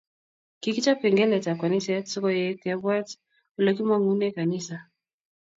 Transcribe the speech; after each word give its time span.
Kikichob 0.61 0.97
kengelet 1.01 1.45
ab 1.51 1.57
kaniset 1.61 2.05
so 2.07 2.17
koek 2.23 2.55
kebwat 2.63 3.09
olekimangune 3.57 4.27
kanisa 4.37 4.77